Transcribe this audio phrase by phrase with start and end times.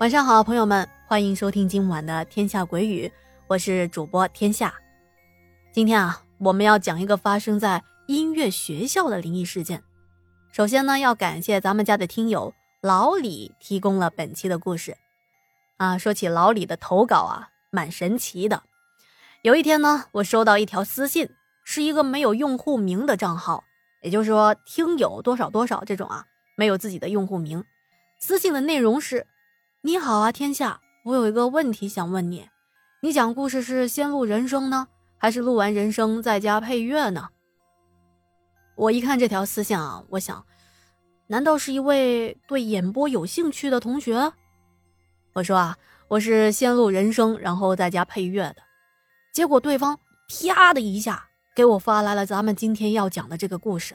[0.00, 3.06] 晚上好，朋友们，欢迎收听今晚的《天下鬼语》，
[3.46, 4.72] 我是主播天下。
[5.72, 9.82] 今天啊，我们要讲一个发生在音乐学校的灵异事件。
[10.52, 14.96] 首先呢，要感谢咱们家的听友老李提供了本期的故事。
[15.76, 18.62] 啊，说起老李的投稿啊，蛮神奇的。
[19.42, 21.28] 有一天呢，我收到一条私信，
[21.62, 23.64] 是一个没有用户名的账号，
[24.00, 26.24] 也就是说，听友多少多少这种啊，
[26.56, 27.62] 没有自己的用户名。
[28.18, 29.26] 私信的内容是
[29.82, 32.46] ：“你好啊，天下，我有一个问题想问你，
[33.00, 37.30] 你讲故事是先录人声呢，还是录完人声再加配乐呢？”
[38.76, 40.44] 我一看这条私信啊，我想，
[41.28, 44.34] 难道是一位对演播有兴趣的同学？
[45.32, 48.56] 我说啊，我是先录人声，然后再加配乐的。
[49.32, 53.94] 结果对方啪的一下给我发来了咱们今天要讲的这个故事，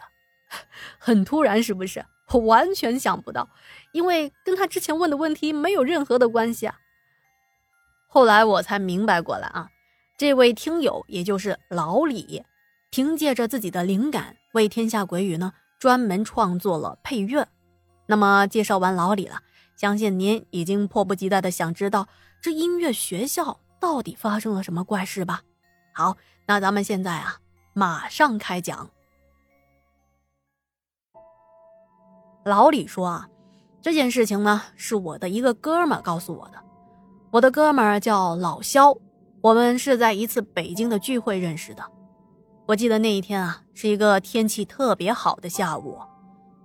[0.97, 2.03] 很突然，是不是？
[2.31, 3.49] 我完全想不到，
[3.91, 6.79] 因为跟他之前问的问题没有任何的关系啊。
[8.07, 9.69] 后来我才明白过来啊，
[10.17, 12.43] 这位听友也就是老李，
[12.89, 17.47] 凭借着自己的灵感，为《天下鬼语》呢专门创作了配乐。
[18.07, 19.41] 那么介绍完老李了，
[19.75, 22.07] 相信您已经迫不及待的想知道
[22.41, 25.41] 这音乐学校到底发生了什么怪事吧？
[25.93, 27.39] 好，那咱们现在啊，
[27.73, 28.89] 马上开讲。
[32.45, 33.27] 老李说啊，
[33.81, 36.59] 这件事情呢是我的一个哥们告诉我的。
[37.31, 38.95] 我的哥们叫老肖，
[39.41, 41.83] 我们是在一次北京的聚会认识的。
[42.67, 45.97] 我记得那一天啊是一个天气特别好的下午，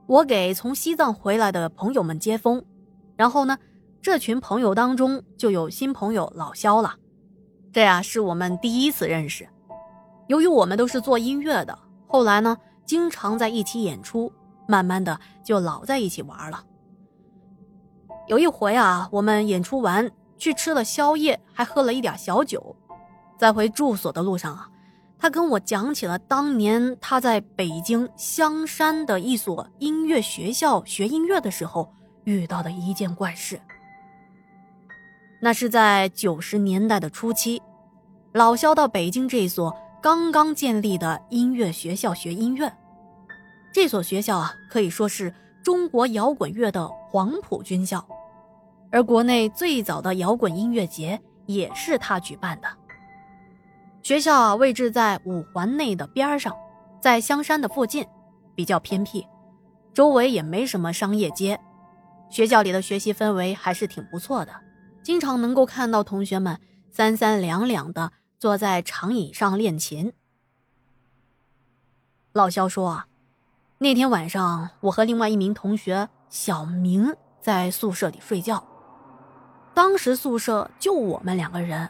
[0.07, 2.63] 我给从西藏回来的朋友们接风，
[3.17, 3.57] 然后呢，
[4.03, 6.95] 这群朋友当中就有新朋友老肖了。
[7.73, 9.49] 这呀是我们第一次认识。
[10.29, 14.31] 由于我们都是做音乐的，后来呢经常在一起演出。
[14.71, 16.65] 慢慢的就老在一起玩了。
[18.29, 20.09] 有一回啊，我们演出完
[20.39, 22.77] 去吃了宵夜，还喝了一点小酒，
[23.37, 24.71] 在回住所的路上啊，
[25.19, 31.93] 他跟我讲起了当年他在北京香山的一所音乐学校学音乐的时候
[32.23, 33.61] 遇到的一件怪事。
[35.43, 37.61] 那是在九十年代的初期，
[38.33, 42.73] 老肖到北京这一所刚刚建立的音乐学校学音乐。
[43.73, 45.33] 这所学校啊，可以说是
[45.63, 48.05] 中国摇滚乐的黄埔军校，
[48.91, 52.69] 而国内最早的摇滚音乐节也是他举办的。
[54.03, 56.57] 学校啊，位置在五环内的边上，
[57.01, 58.05] 在香山的附近，
[58.57, 59.25] 比较偏僻，
[59.95, 61.61] 周围也没什么商业街。
[62.29, 64.53] 学校里的学习氛围还是挺不错的，
[65.05, 66.59] 经常能够看到同学们
[66.91, 70.13] 三三两两的坐在长椅上练琴。
[72.33, 73.07] 老肖说啊。
[73.83, 78.63] 那天晚上，我和另外一名同学小明在宿舍里睡觉。
[79.73, 81.89] 当时宿舍就我们两个人。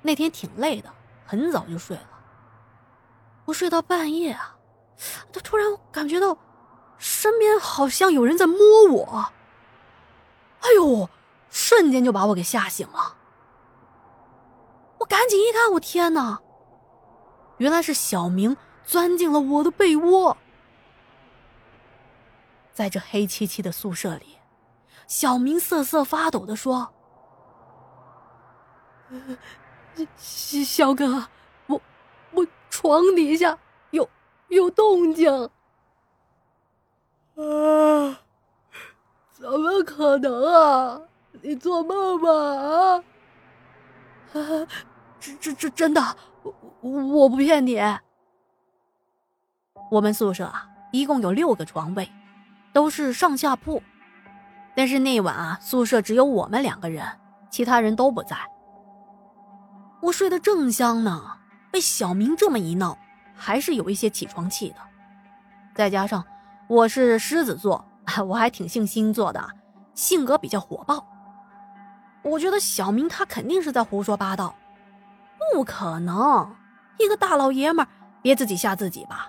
[0.00, 0.88] 那天挺累的，
[1.26, 2.08] 很早就睡了。
[3.44, 4.56] 我睡到半夜啊，
[5.30, 6.38] 他突然感觉到
[6.96, 8.56] 身边好像有人在摸
[8.88, 9.26] 我。
[10.62, 11.06] 哎呦，
[11.50, 13.18] 瞬间就把我给吓醒了。
[14.96, 16.40] 我赶紧一看，我天哪！
[17.58, 18.56] 原来是小明
[18.86, 20.34] 钻进了我的被窝。
[22.72, 24.38] 在这黑漆漆的宿舍里，
[25.06, 26.94] 小明瑟瑟发抖的说
[30.16, 31.28] ：“小小哥，
[31.66, 31.78] 我
[32.32, 33.58] 我床底下
[33.90, 34.08] 有
[34.48, 35.30] 有动静。”
[37.36, 38.18] 啊！
[39.32, 41.00] 怎么可能啊？
[41.42, 42.30] 你做梦吧？
[42.30, 43.04] 啊！
[44.32, 44.66] 啊！
[45.20, 46.54] 这这这真的，我
[46.90, 47.80] 我不骗你。
[49.90, 52.10] 我们宿舍啊，一共有六个床位。
[52.72, 53.82] 都是上下铺，
[54.74, 57.06] 但是那晚啊，宿舍只有我们两个人，
[57.50, 58.36] 其他人都不在。
[60.00, 61.22] 我睡得正香呢，
[61.70, 62.96] 被小明这么一闹，
[63.36, 64.76] 还是有一些起床气的。
[65.74, 66.24] 再加上
[66.66, 67.84] 我是狮子座，
[68.26, 69.46] 我还挺信星座的，
[69.94, 71.06] 性格比较火爆。
[72.22, 74.54] 我觉得小明他肯定是在胡说八道，
[75.52, 76.56] 不可能，
[76.98, 77.86] 一个大老爷们
[78.22, 79.28] 别自己吓自己吧。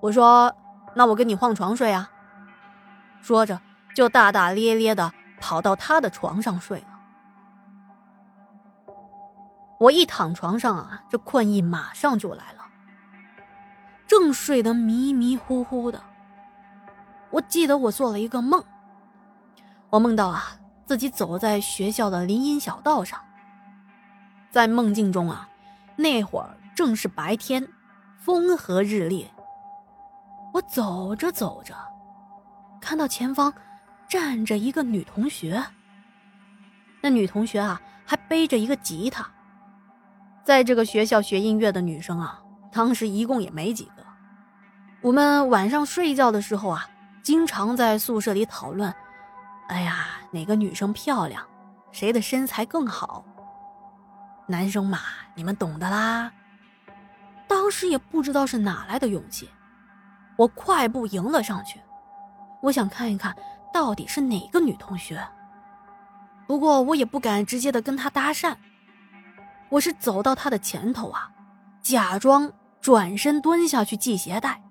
[0.00, 0.50] 我说。
[0.94, 2.10] 那我跟你换床睡啊！
[3.20, 3.60] 说着，
[3.94, 6.86] 就大大咧咧的跑到他的床上睡了。
[9.80, 12.64] 我一躺床上啊，这困意马上就来了。
[14.06, 16.00] 正睡得迷迷糊糊的，
[17.30, 18.62] 我记得我做了一个梦。
[19.90, 20.44] 我梦到啊，
[20.86, 23.18] 自己走在学校的林荫小道上。
[24.50, 25.48] 在梦境中啊，
[25.96, 27.66] 那会儿正是白天，
[28.18, 29.28] 风和日丽。
[30.54, 31.74] 我走着走着，
[32.80, 33.52] 看到前方
[34.08, 35.60] 站着一个女同学。
[37.00, 39.28] 那女同学啊，还背着一个吉他。
[40.44, 42.40] 在这个学校学音乐的女生啊，
[42.70, 44.04] 当时一共也没几个。
[45.00, 46.88] 我们晚上睡觉的时候啊，
[47.20, 48.94] 经常在宿舍里讨论：
[49.66, 51.44] 哎呀，哪个女生漂亮，
[51.90, 53.24] 谁的身材更好。
[54.46, 55.00] 男生嘛，
[55.34, 56.30] 你们懂的啦。
[57.48, 59.50] 当时也不知道是哪来的勇气，
[60.36, 61.80] 我快步迎了上去，
[62.60, 63.34] 我想看一看
[63.72, 65.24] 到底是哪个女同学。
[66.46, 68.54] 不过我也不敢直接的跟她搭讪，
[69.68, 71.30] 我是走到她的前头啊，
[71.80, 74.62] 假装转身蹲下去系鞋带，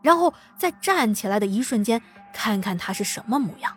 [0.00, 2.00] 然后在站起来的一瞬间
[2.32, 3.76] 看看她是什么模样。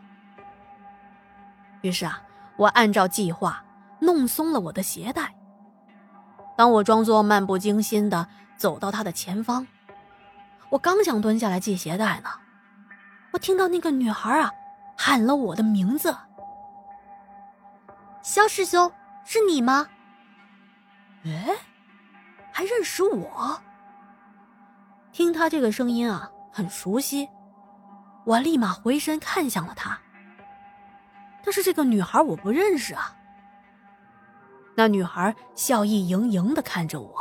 [1.82, 2.22] 于是啊，
[2.58, 3.64] 我按照计划
[4.00, 5.36] 弄松了我的鞋带。
[6.58, 8.28] 当我装作漫不经心的
[8.58, 9.68] 走到他的前方，
[10.70, 12.30] 我刚想蹲下来系鞋带呢，
[13.32, 14.52] 我听到那个女孩啊
[14.98, 16.16] 喊了我的名字
[18.22, 18.92] ：“肖师兄，
[19.24, 19.88] 是你吗？”
[21.26, 21.56] 哎，
[22.52, 23.60] 还认识我？
[25.12, 27.30] 听他这个声音啊，很熟悉，
[28.26, 29.98] 我立马回身看向了他。
[31.44, 33.16] 但是这个女孩我不认识啊。
[34.76, 37.14] 那女孩笑意盈盈的看着我，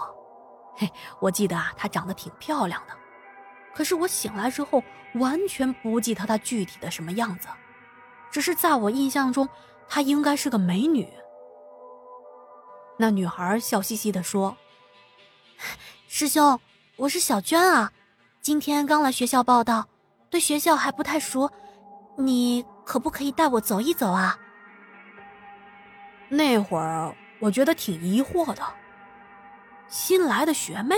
[0.75, 2.95] 嘿，我记得啊，她长得挺漂亮的，
[3.75, 4.83] 可是我醒来之后
[5.15, 7.49] 完全不记得她具体的什么样子，
[8.31, 9.49] 只是在我印象中，
[9.89, 11.13] 她应该是个美女。
[12.99, 14.57] 那女孩笑嘻嘻的说
[16.07, 16.61] ：“师兄，
[16.97, 17.93] 我是小娟啊，
[18.41, 19.89] 今天刚来学校报道，
[20.31, 21.51] 对学校还不太熟，
[22.17, 24.39] 你可不可以带我走一走啊？”
[26.31, 27.15] 那会儿。
[27.41, 28.63] 我觉得挺疑惑的，
[29.87, 30.97] 新来的学妹，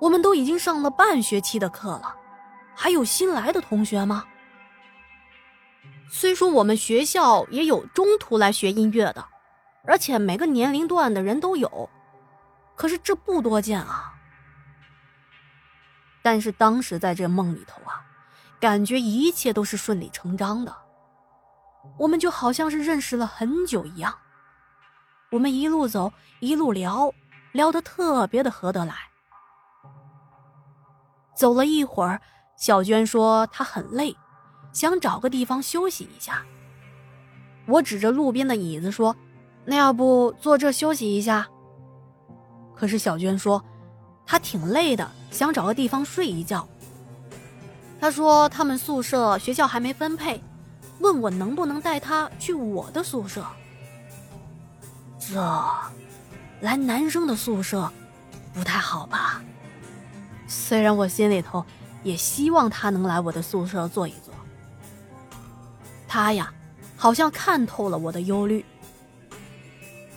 [0.00, 2.14] 我们都已经上了半学期的课了，
[2.74, 4.24] 还有新来的同学吗？
[6.10, 9.24] 虽说我们学校也有中途来学音乐的，
[9.84, 11.90] 而且每个年龄段的人都有，
[12.76, 14.14] 可是这不多见啊。
[16.22, 18.04] 但是当时在这梦里头啊，
[18.60, 20.74] 感觉一切都是顺理成章的，
[21.98, 24.16] 我们就好像是认识了很久一样。
[25.30, 27.12] 我们一路走，一路聊，
[27.52, 28.94] 聊得特别的合得来。
[31.38, 32.20] 走了一会儿，
[32.56, 34.16] 小娟说她很累，
[34.72, 36.42] 想找个地方休息一下。
[37.64, 39.14] 我指着路边的椅子说
[39.64, 41.46] ：“那要不坐这休息一下？”
[42.74, 43.64] 可是小娟说
[44.26, 46.66] 她挺累的，想找个地方睡一觉。
[48.00, 50.42] 她说他们宿舍学校还没分配，
[50.98, 53.46] 问我能不能带她去我的宿舍。
[55.20, 55.40] 这，
[56.62, 57.88] 来男生的宿舍，
[58.52, 59.40] 不太好吧？
[60.48, 61.64] 虽然我心里头
[62.02, 64.34] 也希望他能来我的宿舍坐一坐。
[66.08, 66.52] 他呀，
[66.96, 68.64] 好像看透了我的忧虑。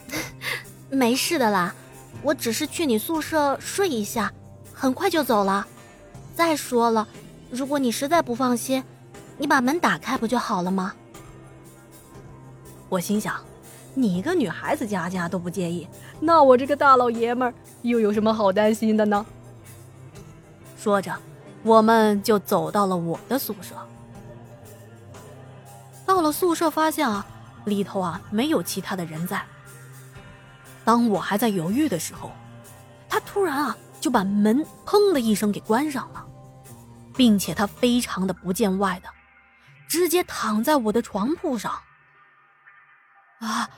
[0.89, 1.75] 没事的啦，
[2.23, 4.31] 我只是去你宿舍睡一下，
[4.73, 5.67] 很快就走了。
[6.33, 7.07] 再说了，
[7.49, 8.81] 如果你实在不放心，
[9.37, 10.93] 你把门打开不就好了吗？
[12.87, 13.35] 我心想。
[13.93, 15.85] 你一个女孩子家家都不介意，
[16.21, 19.25] 那我这个大老爷们儿又有什么好担心的呢？
[20.81, 21.15] 说着，
[21.61, 23.75] 我们就走到了我的宿舍。
[26.07, 27.23] 到了宿舍，发现啊，
[27.65, 29.45] 里头啊没有其他的人在。
[30.83, 32.31] 当我还在犹豫的时候，
[33.07, 36.25] 他突然啊就把门砰的一声给关上了，
[37.15, 39.09] 并且他非常的不见外的，
[39.87, 41.71] 直接躺在我的床铺上。
[43.39, 43.69] 啊！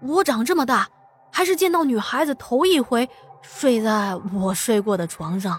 [0.00, 0.86] 我长这么大，
[1.32, 3.08] 还是见到女孩子头一回
[3.40, 5.58] 睡在我睡过的床上，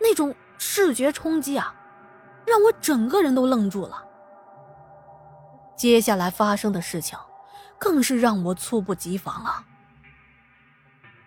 [0.00, 1.74] 那种视觉冲击啊，
[2.46, 4.04] 让我整个人都愣住了。
[5.76, 7.18] 接下来发生的事情，
[7.78, 9.64] 更是让我猝不及防啊！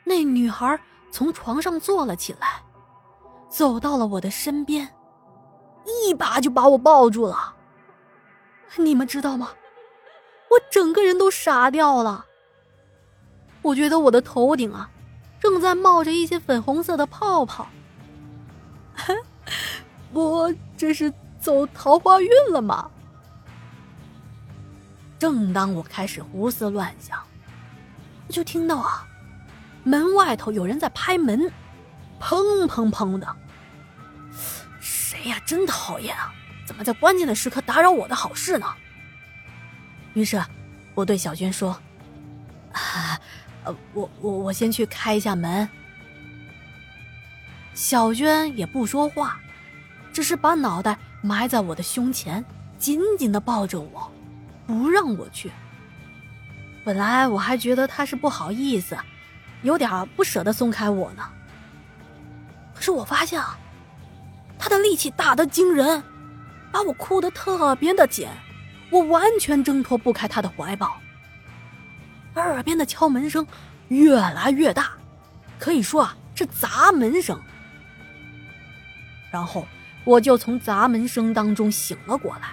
[0.04, 0.80] 那女孩
[1.12, 2.62] 从床上坐了起来，
[3.50, 4.94] 走到了我的身边，
[5.86, 7.56] 一把就把我抱住了。
[8.76, 9.50] 你们知道吗？
[10.50, 12.26] 我整个人都傻掉了。
[13.62, 14.90] 我觉得我的头顶啊，
[15.40, 17.68] 正在冒着一些粉红色的泡泡。
[20.14, 22.90] 我这是走桃花运了吗？
[25.20, 27.18] 正当我开始胡思乱想，
[28.30, 29.08] 就听到啊，
[29.84, 31.52] 门外头有人在拍门，
[32.20, 33.36] 砰砰砰的。
[34.80, 35.40] 谁呀？
[35.46, 36.34] 真讨厌啊！
[36.66, 38.68] 怎么在关键的时刻打扰我的好事呢？
[40.14, 40.44] 于是，
[40.94, 41.72] 我对小娟说
[42.74, 43.20] ：“啊，
[43.64, 45.68] 呃，我我我先去开一下门。”
[47.74, 49.40] 小娟也不说话，
[50.12, 52.44] 只是把脑袋埋在我的胸前，
[52.78, 54.12] 紧紧的抱着我，
[54.68, 55.52] 不让我去。
[56.86, 58.96] 本来我还觉得他是不好意思，
[59.64, 61.24] 有点不舍得松开我呢。
[62.76, 63.58] 可是我发现啊，
[64.60, 66.04] 他的力气大得惊人，
[66.72, 68.28] 把我哭得特别的紧，
[68.92, 70.98] 我完全挣脱不开他的怀抱。
[72.36, 73.48] 耳边的敲门声
[73.88, 74.92] 越来越大，
[75.58, 77.40] 可以说啊是砸门声。
[79.34, 79.68] 然后
[80.04, 82.50] 我就从砸门声当中醒了过来。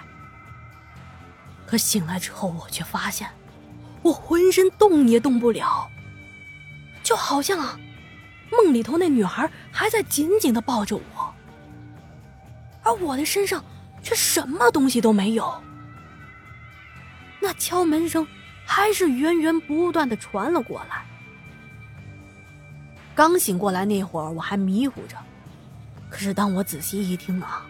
[1.67, 3.29] 可醒来之后，我却发现。
[4.01, 5.87] 我浑身动也动不了，
[7.03, 7.79] 就好像啊，
[8.51, 11.31] 梦里头那女孩还在紧紧的抱着我，
[12.81, 13.63] 而我的身上
[14.01, 15.53] 却什么东西都没有。
[17.39, 18.25] 那敲门声
[18.65, 21.05] 还是源源不断的传了过来。
[23.13, 25.15] 刚醒过来那会儿，我还迷糊着，
[26.11, 27.65] 可是当我仔细一听啊，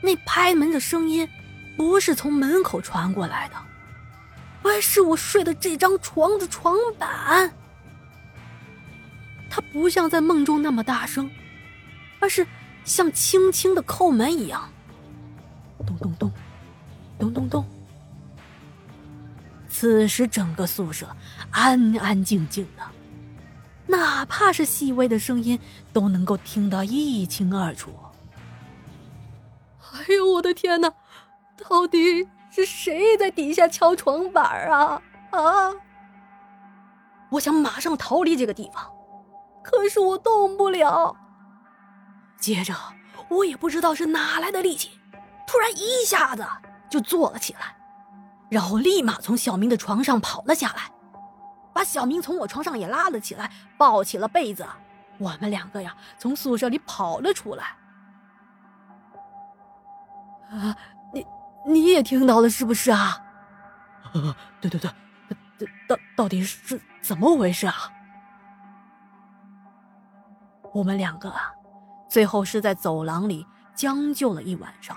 [0.00, 1.28] 那拍门的声音
[1.76, 3.54] 不是从门口传过来的。
[4.64, 7.52] 而是我睡的这张床的床板，
[9.50, 11.28] 它不像在梦中那么大声，
[12.20, 12.46] 而是
[12.84, 14.70] 像轻轻的叩门一样，
[15.84, 16.32] 咚咚咚，
[17.18, 17.68] 咚咚咚。
[19.68, 21.08] 此时整个宿舍
[21.50, 22.84] 安安静静的，
[24.02, 25.56] 哪怕是细微的声音
[25.92, 27.94] 都能够听得一清二楚。
[29.78, 30.92] 哎呦，我的天哪！
[31.56, 32.28] 到底？
[32.50, 35.00] 是谁在底下敲床板啊？
[35.30, 35.72] 啊！
[37.30, 38.92] 我想马上逃离这个地方，
[39.62, 41.16] 可是我动不了。
[42.40, 42.74] 接着，
[43.28, 44.90] 我也不知道是哪来的力气，
[45.46, 46.44] 突然一下子
[46.90, 47.76] 就坐了起来，
[48.50, 50.90] 然后立马从小明的床上跑了下来，
[51.72, 54.66] 把小明从我床上也拉了起来，抱起了被子。
[55.18, 57.64] 我们两个呀，从宿舍里跑了出来。
[60.50, 60.76] 啊！
[61.14, 61.26] 你
[61.66, 63.18] 你也听到了是不是啊？
[64.60, 67.74] 对对对，到到底是怎么回事啊？
[70.74, 71.52] 我们两个啊，
[72.08, 74.96] 最后是在走廊里将就了一晚上，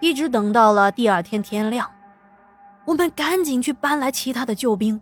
[0.00, 1.90] 一直等到了第二天天亮，
[2.86, 5.00] 我们赶紧去搬来其他的救兵，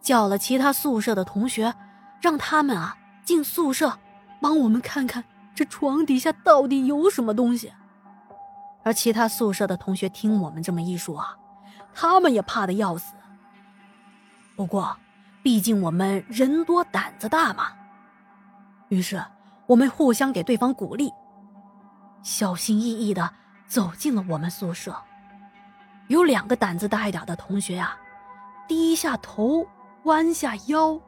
[0.00, 1.72] 叫了其他宿舍的同学，
[2.20, 3.98] 让他们啊进宿舍，
[4.40, 5.22] 帮我们看看
[5.54, 7.72] 这床底下到底有什么东西。
[8.82, 11.36] 而其他宿舍的同学听我们这么一说啊，
[11.94, 13.14] 他们也怕的要死。
[14.56, 14.96] 不过，
[15.42, 17.68] 毕竟我们人多胆子大嘛，
[18.88, 19.22] 于是
[19.66, 21.12] 我们互相给对方鼓励，
[22.22, 23.30] 小心翼翼的
[23.66, 24.96] 走进了我们宿舍。
[26.08, 27.96] 有两个胆子大一点的同学呀，
[28.66, 29.66] 低下头，
[30.04, 31.00] 弯下腰，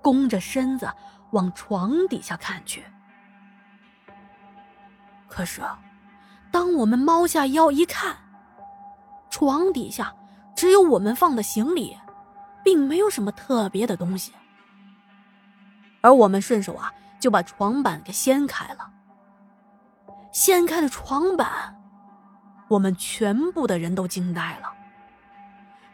[0.00, 0.90] 弓着身子
[1.32, 2.84] 往床底下看去。
[5.28, 5.60] 可是。
[6.52, 8.16] 当我们猫下腰一看，
[9.28, 10.14] 床底下
[10.54, 11.94] 只有我们放的行李，
[12.64, 14.32] 并没有什么特别的东西。
[16.00, 16.90] 而我们顺手啊，
[17.20, 18.90] 就把床板给掀开了。
[20.32, 21.75] 掀开了床板，
[22.68, 24.72] 我们全部的人都惊呆了。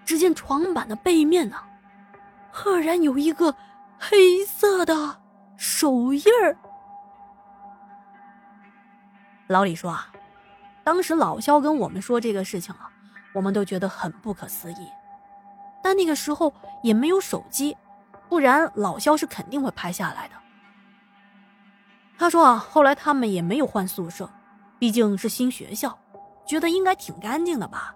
[0.04, 1.56] 只见床板的背面呢，
[2.50, 3.54] 赫然有一个
[3.98, 5.20] 黑色的
[5.56, 6.56] 手印儿。
[9.46, 10.08] 老李说啊。
[10.84, 12.90] 当时老肖跟我们说这个事情啊，
[13.32, 14.88] 我们都觉得很不可思议。
[15.80, 16.52] 但那个时候
[16.82, 17.76] 也没有手机，
[18.28, 20.34] 不然老肖是肯定会拍下来的。
[22.18, 24.28] 他说啊，后来他们也没有换宿舍，
[24.80, 25.96] 毕竟是新学校，
[26.52, 27.94] 觉得应该挺干净的吧。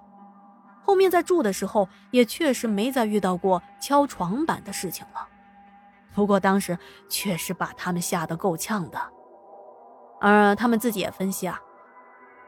[0.82, 5.28] 后面在住的时候也确实没再遇到过敲床板的事情了。
[6.14, 8.98] 不过当时确实把他们吓得够呛的。
[10.22, 11.60] 而他们自己也分析啊。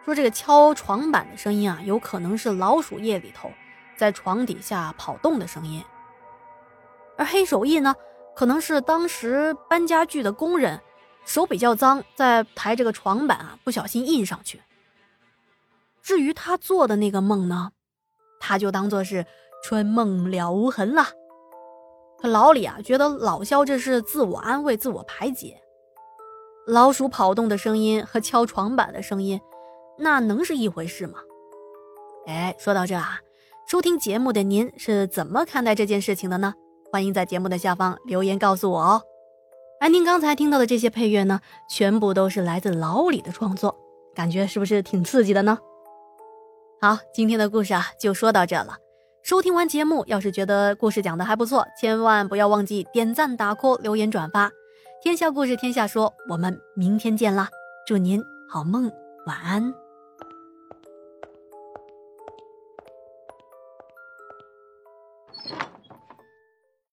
[0.03, 3.51] 说这个敲床板的声音啊，有可能是老鼠夜里头
[3.95, 5.85] 在床底下跑动的声音，
[7.19, 7.95] 而黑手印呢，
[8.35, 10.81] 可能是当时搬家具的工人
[11.27, 14.63] 手比较脏，在抬这个床板啊，不小心印上去。
[16.09, 17.73] 至于他做的那个梦呢，
[18.41, 19.27] 他就当做是
[19.63, 21.05] 春梦了无痕了。
[22.19, 25.61] 可老李啊，觉得老肖这是自我安慰、自我排解。
[26.67, 29.39] 老鼠跑动的声音和敲床板的声音。
[29.99, 31.19] 那能是一回事吗？
[32.27, 33.21] 哎，说到这啊，
[33.67, 36.55] 收听节目的您是怎么看待这件事情的呢？
[36.91, 39.03] 欢迎在节目的下方留言告诉我哦。
[39.79, 43.77] 而您刚才听到的这些配乐呢，全部都是来自老李的创作，
[44.15, 45.59] 感觉是不是挺刺激的呢？
[46.81, 48.77] 好，今天的故事啊就说到这了。
[49.25, 54.49] 收听完节目，要是觉得故事讲的还不错，千万不要忘记点赞、打 call、留言、转发。
[55.03, 57.49] 天下故事，天下说，我们明天见啦！
[57.85, 58.91] 祝您好梦，
[59.27, 59.88] 晚安。